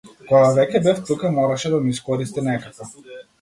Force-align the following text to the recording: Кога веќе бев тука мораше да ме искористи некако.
Кога 0.29 0.45
веќе 0.55 0.79
бев 0.87 1.01
тука 1.09 1.31
мораше 1.35 1.71
да 1.75 1.81
ме 1.85 1.93
искористи 1.97 2.47
некако. 2.49 2.91